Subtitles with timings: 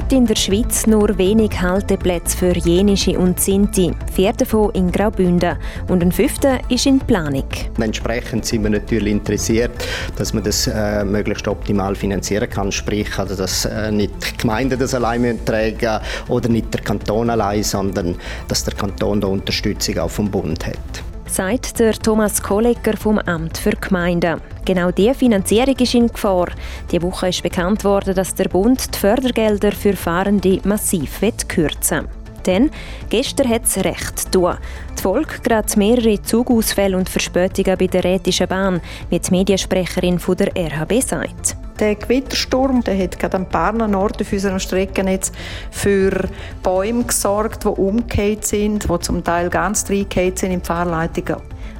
[0.00, 3.92] Gibt in der Schweiz nur wenig Halteplätze für Jenische und Sinti.
[4.12, 5.56] Vier davon in Graubünden
[5.86, 7.46] und ein fünfter ist in Planung.
[7.78, 9.70] Entsprechend sind wir natürlich interessiert,
[10.16, 12.72] dass man das äh, möglichst optimal finanzieren kann.
[12.72, 17.62] Sprich, also dass äh, nicht die Gemeinden das allein tragen oder nicht der Kanton allein,
[17.62, 18.16] sondern
[18.48, 21.03] dass der Kanton da Unterstützung auch vom Bund hat
[21.34, 24.40] sagt der Thomas Kollegger vom Amt für Gemeinden.
[24.64, 26.46] Genau diese Finanzierung ist in Gefahr.
[26.92, 32.08] Die Woche ist bekannt worden, dass der Bund die Fördergelder für Fahrende massiv kürzen will.
[32.46, 32.70] Denn
[33.10, 34.54] gestern hat es recht tun.
[34.96, 38.80] Die Folge gerade mehrere Zugausfälle und Verspätungen bei der Rätischen Bahn,
[39.10, 41.53] wie die Mediensprecherin von der RHB sagt.
[41.80, 45.32] Der Gewittersturm der hat gerade an paar Orten für unserem Streckennetz
[45.70, 46.28] für
[46.62, 51.36] Bäume gesorgt, die umgekehrt sind, die zum Teil ganz reingekehrt sind in die Fahrleitungen.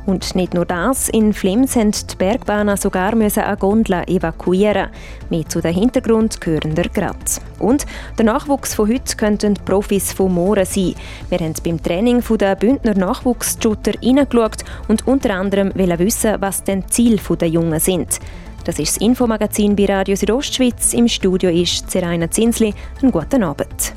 [0.06, 4.89] Und nicht nur das, in Flims mussten die Bergbahnen sogar eine Gondel evakuieren.
[5.31, 7.41] Mehr zu dem Hintergrund gehören der Graz.
[7.58, 7.86] Und
[8.19, 10.95] der Nachwuchs von heute könnten Profis von Mohren sein.
[11.31, 17.19] Wir haben beim Training der Bündner Nachwuchsshooter hineingeschaut und unter anderem wissen, was denn Ziel
[17.41, 18.20] der Jungen sind.
[18.65, 20.95] Das ist das Infomagazin bei Radio Südostschweiz.
[20.95, 22.73] Im Studio ist Zeraina Zinsli.
[23.03, 23.95] Einen guten Abend.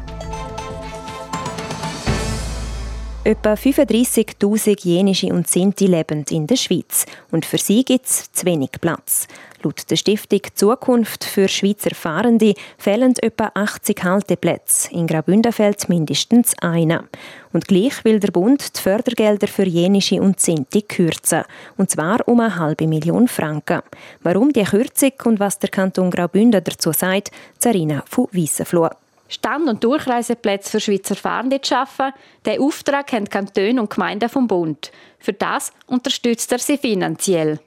[3.28, 8.46] Etwa 35.000 Jenische und Sinti leben in der Schweiz und für sie gibt es zu
[8.46, 9.28] wenig Platz.
[9.64, 14.94] Laut der Stiftung Zukunft für Schweizer Fahrende fehlen etwa 80 Halteplätze.
[14.94, 17.04] In Graubünden fehlt mindestens einer.
[17.52, 21.44] Und gleich will der Bund die Fördergelder für Jenische und Sinti kürzen.
[21.76, 23.82] Und zwar um eine halbe Million Franken.
[24.24, 28.88] Warum die Kürzung und was der Kanton Graubünden dazu sagt, Zarina von Weissenfloh.
[29.30, 32.12] Stand- und Durchreiseplätze für Schweizer Fahrende zu schaffen,
[32.46, 34.92] diesen Auftrag haben Kantone und Gemeinden vom Bund.
[35.20, 37.60] Für das unterstützt er sie finanziell.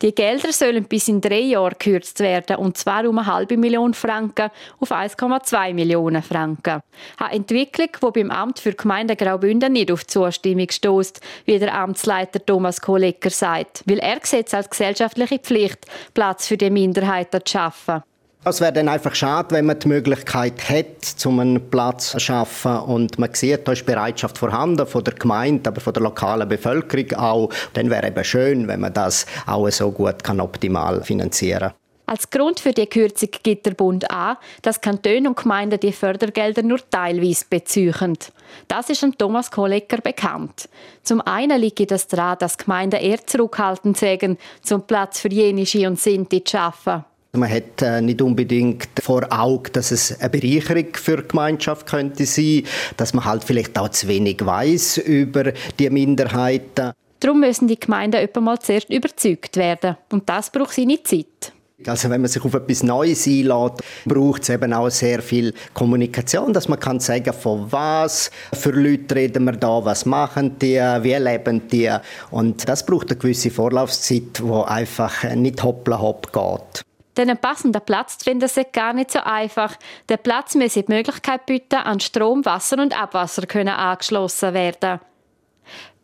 [0.00, 3.94] Die Gelder sollen bis in drei Jahren gekürzt werden, und zwar um eine halbe Million
[3.94, 6.80] Franken auf 1,2 Millionen Franken.
[7.18, 12.44] Eine Entwicklung, die beim Amt für Gemeinde Graubünden nicht auf Zustimmung stößt, wie der Amtsleiter
[12.44, 18.02] Thomas Kollegger sagt, weil er sieht als gesellschaftliche Pflicht, Platz für die Minderheiten zu schaffen.
[18.44, 23.16] Es wäre dann einfach schade, wenn man die Möglichkeit hätte, einen Platz zu schaffen und
[23.16, 27.50] man sieht, da ist Bereitschaft vorhanden von der Gemeinde, aber von der lokalen Bevölkerung auch.
[27.74, 31.72] Dann wäre eben schön, wenn man das auch so gut kann optimal finanzieren kann.
[32.06, 36.62] Als Grund für die Kürzung gibt der Bund an, dass Kantone und Gemeinden die Fördergelder
[36.62, 38.18] nur teilweise beziehen.
[38.66, 40.68] Das ist an Thomas Kollegger bekannt.
[41.04, 46.00] Zum einen liegt das daran, dass Gemeinden eher zurückhaltend sagen, zum Platz für jenische und
[46.00, 47.04] Sinti zu schaffen.
[47.34, 52.26] Man hat äh, nicht unbedingt vor Augen, dass es eine Bereicherung für die Gemeinschaft könnte
[52.26, 52.64] sein,
[52.98, 56.92] dass man halt vielleicht auch zu wenig weiß über die Minderheiten.
[57.20, 59.96] Darum müssen die Gemeinden etwa mal zuerst überzeugt werden.
[60.10, 61.54] Und das braucht seine Zeit.
[61.86, 66.52] Also wenn man sich auf etwas Neues einlädt, braucht es eben auch sehr viel Kommunikation,
[66.52, 71.14] dass man kann sagen, von was für Leute reden wir da, was machen die, wie
[71.14, 71.90] leben die.
[72.30, 76.84] Und das braucht eine gewisse Vorlaufzeit, die einfach nicht hoppla hopp geht.
[77.16, 79.76] Denn einen passenden Platz zu finden, ist gar nicht so einfach.
[80.08, 85.00] Der Platz muss die Möglichkeit bieten, an Strom, Wasser und Abwasser können angeschlossen werden.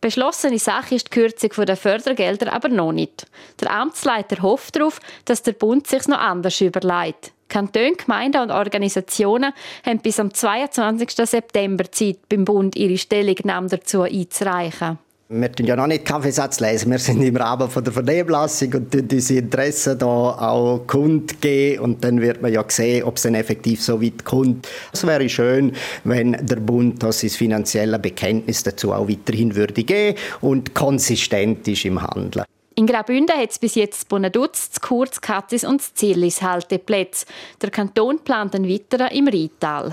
[0.01, 3.27] Beschlossene Sache ist die Kürzung der Fördergelder aber noch nicht.
[3.61, 7.33] Der Amtsleiter hofft darauf, dass der Bund sich noch anders überlegt.
[7.49, 9.53] Kantone, Gemeinden und Organisationen
[9.85, 11.11] haben bis am 22.
[11.11, 14.99] September Zeit, beim Bund ihre Stellungnahme dazu einzureichen.
[15.31, 16.91] Wir tun ja noch nicht Kaffeesatz lesen.
[16.91, 21.85] Wir sind im Rahmen von der Vernehmlassung und unsere Interessen da auch kundgeben.
[21.85, 24.67] Und dann wird man ja sehen, ob es dann effektiv so weit kommt.
[24.91, 30.19] Es wäre schön, wenn der Bund das sein finanzielles Bekenntnis dazu auch weiterhin würde geben
[30.41, 32.47] und konsistent ist im Handeln.
[32.77, 37.27] In Graubünden hat es bis jetzt Bonaduz, Kurz, Katzis und das Zierlis Halteplätze.
[37.61, 39.93] Der Kanton plant einen weiteren im Rheintal.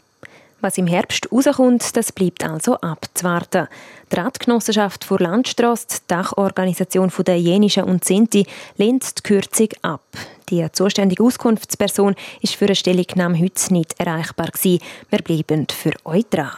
[0.65, 3.67] Was im Herbst rauskommt, das bleibt also abzuwarten.
[4.11, 10.01] Die Radgenossenschaft vor Landstrasse, die Dachorganisation der Jenischen und Sinti, lehnt die Kürzung ab.
[10.49, 14.49] Die zuständige Auskunftsperson ist für eine Stellungnahme heute nicht erreichbar.
[14.63, 14.79] Wir
[15.23, 16.49] bleiben für euch dran.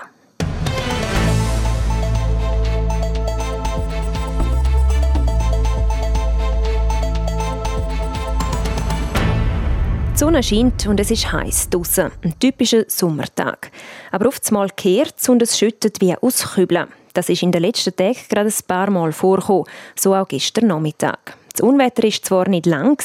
[10.17, 12.09] Die Sonne scheint und es ist heiß draußen.
[12.23, 13.69] Ein typischer Sommertag.
[14.11, 16.87] Aber auf einmal kehrt es und es schüttet wie aus Kübeln.
[17.13, 19.65] Das ist in den letzten Tagen gerade ein paar Mal vorgekommen.
[19.95, 21.37] So auch gestern Nachmittag.
[21.51, 22.97] Das Unwetter war zwar nicht lang,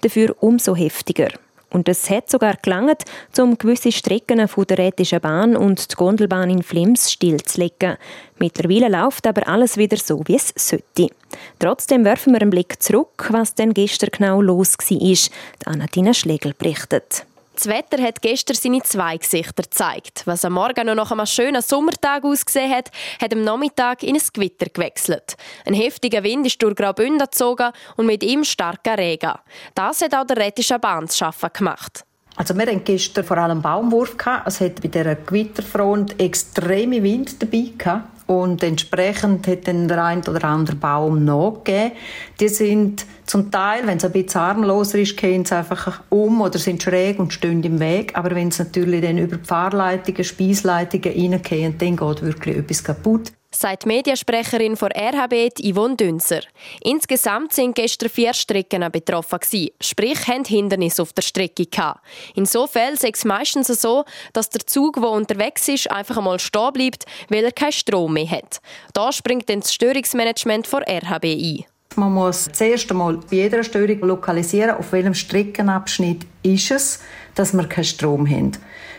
[0.00, 1.28] dafür umso heftiger.
[1.76, 3.02] Und es hat sogar gelangt,
[3.38, 7.98] um gewisse Strecken von der Rätischen Bahn und die Gondelbahn in Flims stillzulegen.
[8.38, 11.12] Mittlerweile läuft aber alles wieder so, wie es sollte.
[11.58, 15.70] Trotzdem werfen wir einen Blick zurück, was denn gestern genau los war.
[15.70, 17.26] Anatina Schlegel berichtet.
[17.56, 20.26] Das Wetter hat gestern seine zwei Gesichter gezeigt.
[20.26, 24.22] Was am Morgen noch nach einem schönen Sommertag ausgesehen hat, hat am Nachmittag in ein
[24.30, 25.38] Gewitter gewechselt.
[25.64, 29.32] Ein heftiger Wind ist durch Graubünden gezogen und mit ihm starker Regen.
[29.74, 32.04] Das hat auch der Rätische Bahn zu schaffen gemacht.
[32.36, 34.14] Also wir hatten gestern vor allem Baumwurf.
[34.44, 38.04] Es hat bei dieser Gewitterfront extreme Wind dabei gehabt.
[38.26, 41.92] Und entsprechend hat dann der ein oder andere Baum nachgegeben.
[42.40, 46.58] Die sind zum Teil, wenn es ein bisschen harmloser ist, gehen sie einfach um oder
[46.58, 48.18] sind schräg und stehen im Weg.
[48.18, 53.32] Aber wenn es natürlich dann über die Fahrleitungen, Speisleitungen reingehen, dann geht wirklich etwas kaputt
[53.60, 56.40] sagt Mediasprecherin von RHB Yvonne Dünser.
[56.82, 62.00] Insgesamt sind gestern vier Strecken betroffen gewesen, sprich haben Hindernisse auf der Strecke gehabt.
[62.34, 67.04] Insofern ist es meistens so, dass der Zug, der unterwegs ist, einfach einmal stehen bleibt,
[67.28, 68.60] weil er keinen Strom mehr hat.
[68.92, 71.64] Da springt dann das Störungsmanagement von RHB ein.
[71.96, 77.00] Man muss zuerst einmal bei jeder Störung lokalisieren, auf welchem Streckenabschnitt ist es,
[77.34, 78.52] dass wir keinen Strom haben.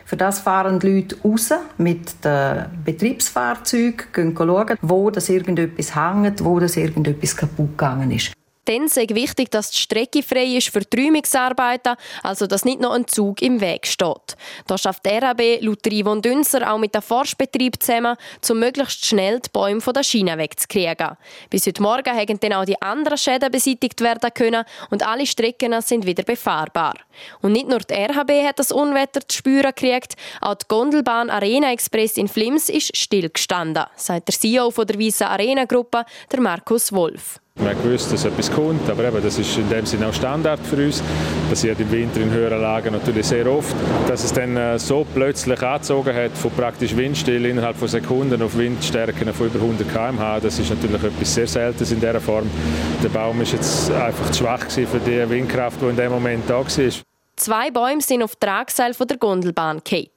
[0.07, 6.45] Für das fahren die Leute raus mit den Betriebsfahrzeugen, gehen schauen, wo das irgendetwas hängt,
[6.45, 8.36] wo das irgendetwas kaputt gegangen ist.
[8.67, 12.91] Dann ist wichtig, dass die Strecke frei ist für die Räumungsarbeiten, also dass nicht noch
[12.91, 14.35] ein Zug im Weg steht.
[14.67, 18.17] Da schafft der RAB laut Yvonne Dünser auch mit dem Forstbetrieb zusammen,
[18.49, 21.15] um möglichst schnell die Bäume von der Schiene wegzukriegen.
[21.49, 25.79] Bis heute Morgen haben dann auch die anderen Schäden beseitigt werden können und alle Strecken
[25.81, 26.95] sind wieder befahrbar.
[27.41, 31.71] Und nicht nur die RHB hat das Unwetter zu spüren gekriegt, auch die Gondelbahn Arena
[31.71, 37.39] Express in Flims ist stillgestanden, sagt der CEO der Wiesa Arena Gruppe, der Markus Wolf.
[37.59, 40.59] Wir haben gewusst, dass etwas kommt, aber eben, das ist in dem Sinne auch Standard
[40.59, 41.01] für uns.
[41.49, 43.75] Passiert im Winter in höheren Lagen natürlich sehr oft.
[44.07, 48.55] Dass es dann äh, so plötzlich angezogen hat, von praktisch Windstill innerhalb von Sekunden auf
[48.57, 52.47] Windstärken von über 100 km/h, das ist natürlich etwas sehr Seltenes in dieser Form.
[53.03, 56.59] Der Baum ist jetzt einfach zu schwach für die Windkraft, die in dem Moment da
[56.59, 57.16] war.
[57.37, 60.07] Zwei Bäume sind auf Tragseil von der Gondelbahn gefallen.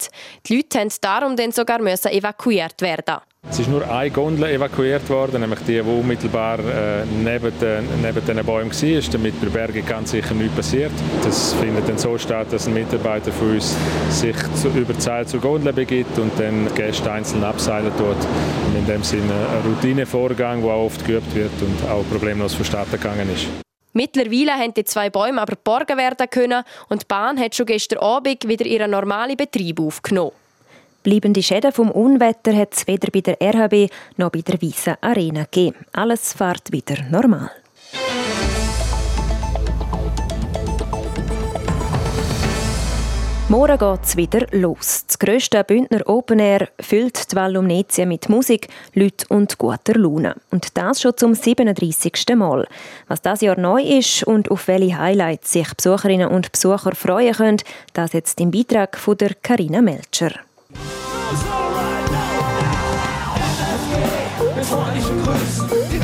[0.47, 3.19] Die Leute mussten darum dann sogar evakuiert werden.
[3.49, 8.71] Es ist nur eine Gondel evakuiert worden, nämlich die, die unmittelbar äh, neben, den, Bäumen
[8.71, 10.93] war, damit bei Bergen ganz sicher nichts passiert.
[11.23, 13.77] Das findet dann so statt, dass ein Mitarbeiter von uns
[14.11, 14.37] sich
[14.75, 18.17] über Zeit zur Gondel begibt und dann Gäste einzeln abseilen tut.
[18.79, 23.29] In dem Sinne ein Routinevorgang, der auch oft geübt wird und auch problemlos vonstatten gegangen
[23.33, 23.47] ist.
[23.93, 27.99] Mittlerweile haben die zwei Bäume aber geborgen werden können und die Bahn hat schon gestern
[27.99, 30.33] Abend wieder ihren normalen Betrieb aufgenommen.
[31.03, 35.45] Bleibende Schäden vom Unwetter hat es weder bei der RHB noch bei der Wiesen Arena
[35.45, 35.77] gegeben.
[35.93, 37.51] Alles fährt wieder normal.
[43.51, 45.05] Morgen geht es wieder los.
[45.09, 50.37] Das grösste Bündner Open Air füllt die Val Lumnezia mit Musik, Leuten und guter Laune.
[50.53, 52.13] Und das schon zum 37.
[52.37, 52.69] Mal.
[53.09, 57.63] Was das Jahr neu ist und auf welche Highlights sich Besucherinnen und Besucher freuen können,
[57.93, 60.31] das jetzt im Beitrag von der Carina Melcher.
[65.91, 65.99] Die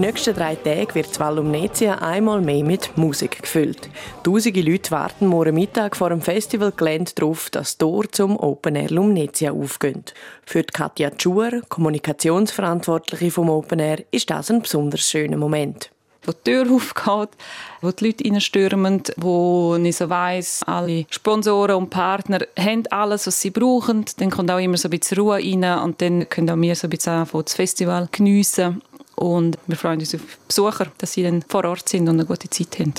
[0.00, 3.88] nächsten drei Tage wird Val Lumnezia einmal mehr mit Musik gefüllt.
[4.24, 8.90] Tausende Leute warten morgen Mittag vor dem Festivalgelände darauf, dass das Tor zum Open Air
[8.90, 10.12] Lumnezia aufgeht.
[10.44, 15.90] Für Katja Tschuer, Kommunikationsverantwortliche vom Open Air, ist das ein besonders schöner Moment
[16.26, 17.36] wo die Tür aufgeht,
[17.82, 23.40] wo die Leute reinstürmen, wo ich so weiss, alle Sponsoren und Partner haben alles, was
[23.40, 24.06] sie brauchen.
[24.16, 26.86] Dann kommt auch immer so ein bisschen Ruhe rein und dann können auch wir so
[26.86, 28.80] ein bisschen das Festival geniessen.
[29.16, 32.50] Und wir freuen uns auf Besucher, dass sie dann vor Ort sind und eine gute
[32.50, 32.94] Zeit haben.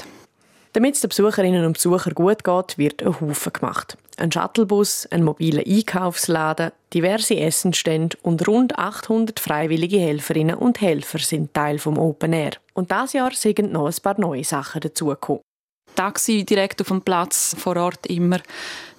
[0.73, 3.97] Damit es den Besucherinnen und Besuchern gut geht, wird ein Haufen gemacht.
[4.17, 11.53] Ein Shuttlebus, ein mobiler Einkaufsladen, diverse Essenstände und rund 800 freiwillige Helferinnen und Helfer sind
[11.53, 12.51] Teil vom Open Air.
[12.73, 15.41] Und das Jahr sind noch ein paar neue Sachen dazugekommen.
[15.95, 18.39] Taxi direkt auf dem Platz vor Ort immer.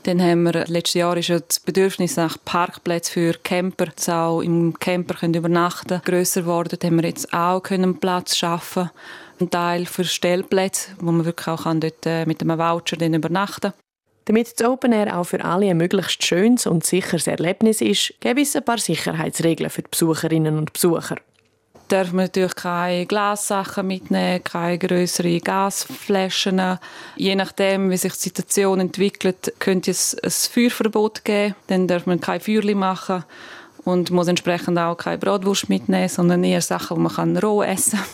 [0.05, 4.79] Dann haben wir, letztes Jahr ist das Bedürfnis nach Parkplätzen für Camper, die auch im
[4.79, 6.76] Camper können übernachten grösser geworden.
[6.79, 8.91] Da haben wir jetzt auch können Platz schaffen
[9.41, 13.15] Ein Teil für Stellplätze, wo man wirklich auch kann dort äh, mit einem Voucher dann
[13.15, 13.73] übernachten
[14.26, 18.41] damit das Open Air auch für alle ein möglichst schönes und sicheres Erlebnis ist, gibt
[18.41, 21.17] es ein paar Sicherheitsregeln für die Besucherinnen und Besucher
[21.88, 26.78] darf man natürlich keine Glassachen mitnehmen, keine größeren Gasflaschen.
[27.16, 31.55] Je nachdem, wie sich die Situation entwickelt, könnte es ein Feuerverbot geben.
[31.69, 33.25] Dann darf man kein Feuerli machen
[33.85, 38.09] und muss entsprechend auch keine Bratwurst mitnehmen, sondern eher Sachen, die man roh essen kann.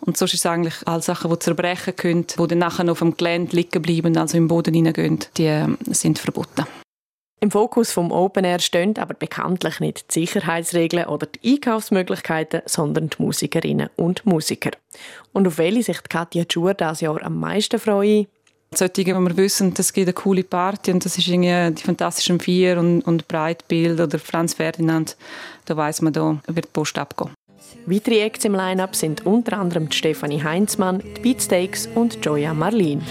[0.00, 3.16] Und sonst ist es eigentlich alle Sachen, die zerbrechen können, die dann nachher auf dem
[3.16, 6.66] Gelände liegen bleiben, also im Boden hineingehen, die ähm, sind verboten.
[7.40, 13.10] Im Fokus vom Open Air stehen aber bekanntlich nicht die Sicherheitsregeln oder die Einkaufsmöglichkeiten, sondern
[13.10, 14.72] die Musikerinnen und Musiker.
[15.32, 18.26] Und auf welche sich Katja Schur dieses Jahr am meisten freue?
[18.74, 22.40] Solche, wo wir wissen, es gibt eine coole Party und das ist irgendwie die Fantastischen
[22.40, 25.16] Vier und, und Breitbild oder Franz Ferdinand,
[25.64, 27.30] da weiß man, da wird die Post abgehen.
[27.86, 33.02] Weitere Acts im Line-Up sind unter anderem Stefanie Heinzmann, die Beatsteaks und Joya Marlin.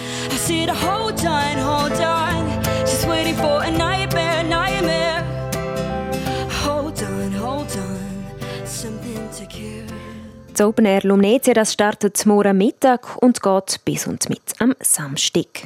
[10.52, 15.64] Das Open Air Lumnezia startet morgen Mittag und geht bis und mit am Samstag.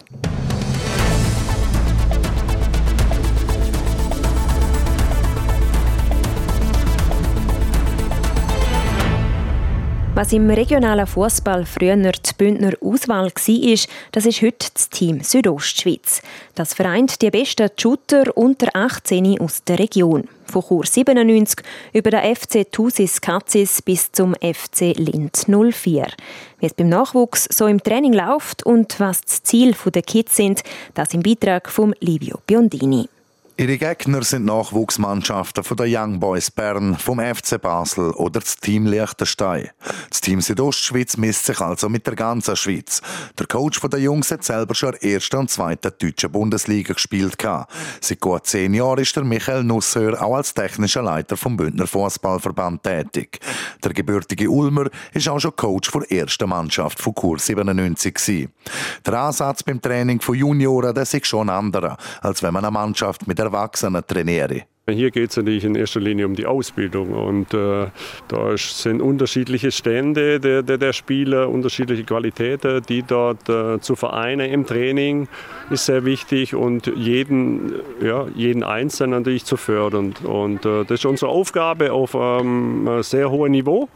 [10.22, 16.22] Was im regionalen Fußball früher die Bündner Auswahl war, das ist heute das Team Südostschweiz.
[16.54, 20.28] Das vereint die besten Shooter unter 18 aus der Region.
[20.46, 26.06] Von Chur 97 über den FC Thusis Katzis bis zum FC Lind 04.
[26.60, 30.62] Wie es beim Nachwuchs so im Training läuft und was das Ziel der Kids sind,
[30.94, 33.10] das im Beitrag von Livio Biondini.
[33.58, 38.88] Ihre Gegner sind Nachwuchsmannschaften von der Young Boys Bern, vom FC Basel oder das Team
[38.88, 39.70] Liechtenstein.
[40.10, 43.02] Das Team Südostschweiz misst sich also mit der ganzen Schweiz.
[43.38, 47.36] Der Coach der Jungs hat selber schon ersten und zweiten deutschen Bundesliga gespielt.
[48.00, 52.84] Seit gut zehn Jahren ist der Michael Nusseur auch als technischer Leiter vom Bündner Fußballverband
[52.84, 53.40] tätig.
[53.84, 58.54] Der gebürtige Ulmer ist auch schon Coach der ersten Mannschaft von Kur 97 gewesen.
[59.06, 63.41] Der Ansatz beim Training von Junioren, ist schon anderer, als wenn man eine Mannschaft mit
[63.42, 64.64] Erwachsenen trainiere.
[64.90, 67.88] Hier geht es natürlich in erster Linie um die Ausbildung und äh,
[68.28, 74.52] da sind unterschiedliche Stände der, der, der, Spieler, unterschiedliche Qualitäten, die dort äh, zu vereinen
[74.52, 75.28] im Training
[75.70, 80.16] ist sehr wichtig und jeden, ja, jeden Einzelnen natürlich zu fördern.
[80.24, 83.88] Und äh, das ist unsere Aufgabe auf einem ähm, sehr hohen Niveau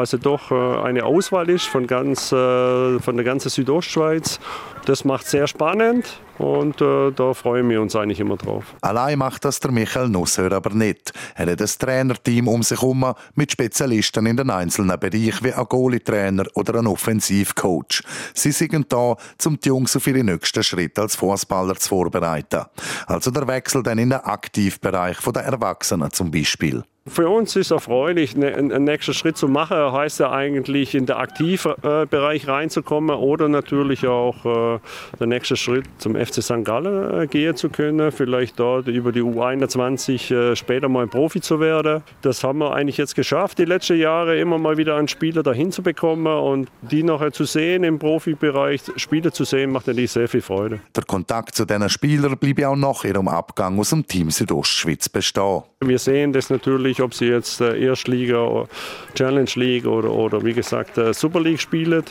[0.00, 4.40] es ja doch äh, eine Auswahl ist von, ganz, äh, von der ganzen Südostschweiz.
[4.86, 8.74] Das macht sehr spannend und äh, da freuen wir uns eigentlich immer drauf.
[8.80, 11.12] Allein macht das der Michael Nusseur aber nicht.
[11.34, 15.64] Er hat ein Trainerteam um sich herum mit Spezialisten in den einzelnen Bereichen wie ein
[15.64, 18.02] Goalie-Trainer oder ein Offensivcoach.
[18.34, 22.64] Sie sind da, um die Jungs auf ihre nächsten Schritte als Fußballer zu vorbereiten.
[23.06, 26.82] Also der Wechsel dann in den Aktivbereich der Erwachsenen zum Beispiel.
[27.04, 29.90] Für uns ist es erfreulich, ne, einen nächsten Schritt zu machen.
[29.90, 34.78] Heißt ja eigentlich in den Aktivbereich reinzukommen oder natürlich auch äh,
[35.18, 36.64] der nächste Schritt zum FC St.
[36.64, 38.12] Gallen äh, gehen zu können.
[38.12, 42.04] Vielleicht dort über die U21 äh, später mal ein Profi zu werden.
[42.20, 45.72] Das haben wir eigentlich jetzt geschafft, die letzten Jahre immer mal wieder einen Spieler dahin
[45.72, 50.28] zu bekommen und die nachher zu sehen im Profibereich, Spieler zu sehen, macht natürlich sehr
[50.28, 50.78] viel Freude.
[50.94, 55.62] Der Kontakt zu diesen Spielern blieb auch nach ihrem Abgang aus dem Team Südostschweiz bestehen.
[55.80, 58.66] Wir sehen das natürlich natürlich, ob sie jetzt äh, Erstliga,
[59.14, 62.04] Challenge League oder, oder wie gesagt äh, Super League spielen.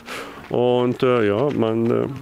[0.50, 2.14] Und äh, ja, man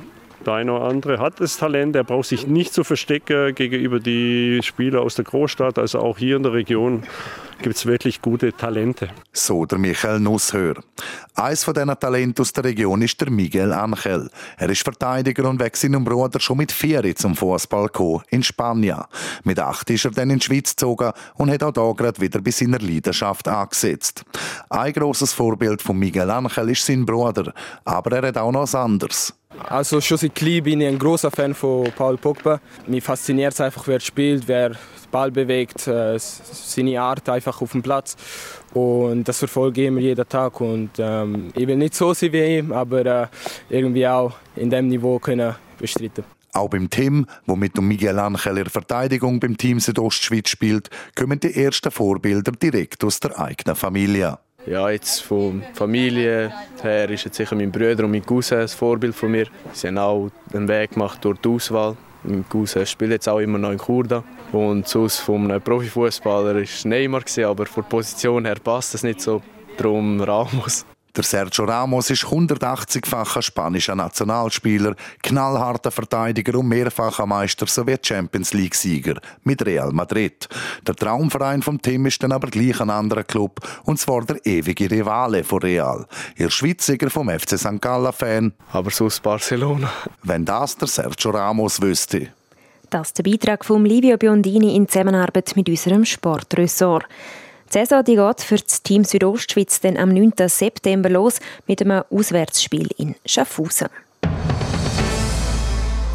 [0.46, 4.62] der eine oder andere hat das Talent, er braucht sich nicht zu verstecken gegenüber die
[4.63, 5.78] Spieler aus der Großstadt.
[5.78, 7.04] Also auch hier in der Region
[7.62, 9.10] gibt es wirklich gute Talente.
[9.34, 10.75] So der Michael Nusshör.
[11.36, 14.30] Eines von diesen Talenten aus der Region ist der Miguel Angel.
[14.58, 19.04] Er ist Verteidiger und wächst seinem Bruder schon mit vier zum Fußball gekommen, in Spanien.
[19.44, 22.42] Mit acht ist er dann in die Schweiz gezogen und hat auch da gerade wieder
[22.42, 24.24] bei seiner Leidenschaft angesetzt.
[24.70, 27.54] Ein grosses Vorbild von Miguel Angel ist sein Bruder,
[27.86, 29.34] aber er hat auch noch was anderes.
[29.68, 32.62] Also schon seit klein bin ich ein großer Fan von Paul Pogba.
[32.88, 34.72] Mich fasziniert es einfach, wer spielt, wer
[35.12, 38.16] Ball bewegt, äh, seine Art einfach auf dem Platz.
[38.74, 40.62] Und das verfolge ich immer jeden Tag.
[40.62, 43.28] Und ähm, ich will nicht so sein wie ihm, aber äh,
[43.70, 46.24] irgendwie auch in dem Niveau können bestreiten.
[46.54, 51.56] Auch beim Team, wo mit Miguel Angel in Verteidigung beim Team Südostschweiz spielt, kommen die
[51.56, 54.39] ersten Vorbilder direkt aus der eigenen Familie.
[54.66, 56.51] Ja, jetzt von Familie
[56.82, 59.48] her ist jetzt sicher mein Bruder und mein Cousin ein Vorbild von mir.
[59.74, 61.96] Sie haben auch einen Weg gemacht durch die Auswahl.
[62.24, 64.24] Mein Cousin spielt jetzt auch immer noch in Kurda.
[64.51, 69.22] Und sonst von einem Profifußballer war Neymar, aber von der Position her passt das nicht
[69.22, 69.41] so.
[69.77, 70.86] Darum Ramos.
[71.15, 79.20] Der Sergio Ramos ist 180-facher spanischer Nationalspieler, knallharter Verteidiger und mehrfacher Meister sowie Champions League-Sieger
[79.44, 80.48] mit Real Madrid.
[80.86, 84.89] Der Traumverein vom Team ist dann aber gleich ein anderer Club, und zwar der ewige
[84.89, 86.06] Rivale von Real.
[86.38, 87.82] Ihr Schweiziger vom FC St.
[87.82, 88.53] Gallen-Fan.
[88.72, 89.89] Aber sonst Barcelona.
[90.24, 92.29] Wenn das der Sergio Ramos wüsste.
[92.89, 97.05] Das ist der Beitrag von Livio Biondini in Zusammenarbeit mit unserem Sportressort.
[97.67, 100.34] Die Saison die geht für das Team Südostschweiz dann am 9.
[100.48, 103.89] September los mit einem Auswärtsspiel in Schaffhausen.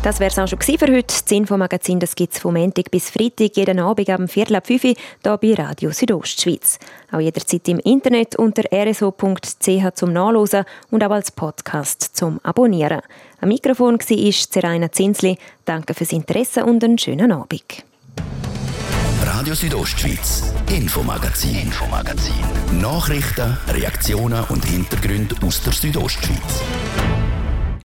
[0.04, 1.06] Das wäre es auch schon für heute.
[1.06, 5.54] Das Infomagazin gibt es vom Montag bis Freitag jeden Abend ab 5 Uhr hier bei
[5.54, 6.78] Radio Südostschweiz.
[7.10, 13.00] Auch jederzeit im Internet unter rso.ch zum Nachlesen und auch als Podcast zum Abonnieren.
[13.40, 15.38] Am Mikrofon war Zeraina Zinsli.
[15.64, 17.82] Danke fürs Interesse und einen schönen Abend.
[19.24, 22.34] Radio Südostschweiz, Infomagazin, Infomagazin.
[22.78, 26.62] Nachrichten, Reaktionen und Hintergründe aus der Südostschweiz.